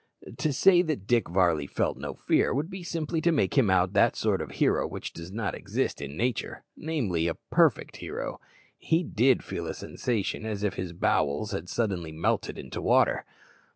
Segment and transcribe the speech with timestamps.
[0.39, 3.93] To say that Dick Varley felt no fear would be simply to make him out
[3.93, 8.41] that sort of hero which does not exist in nature namely, a perfect hero.
[8.79, 13.25] He did feel a sensation as if his bowels had suddenly melted into water!